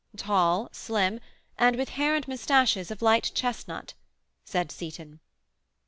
"Tall, 0.17 0.67
slim, 0.71 1.19
and 1.59 1.75
with 1.75 1.89
hair 1.89 2.15
and 2.15 2.27
moustaches 2.27 2.89
of 2.89 3.03
light 3.03 3.31
chestnut," 3.35 3.93
said 4.43 4.71
Seyton. 4.71 5.19